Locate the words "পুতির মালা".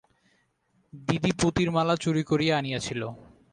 1.41-1.95